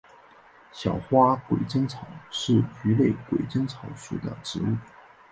[0.71, 4.75] 小花鬼针草是菊科鬼针草属的植物。